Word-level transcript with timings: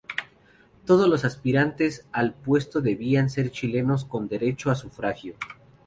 Todos 0.87 1.07
los 1.07 1.25
aspirantes 1.25 2.07
al 2.11 2.33
puesto 2.33 2.81
debían 2.81 3.29
ser 3.29 3.51
chilenos 3.51 4.03
con 4.03 4.27
derecho 4.27 4.71
a 4.71 4.75
sufragio. 4.75 5.35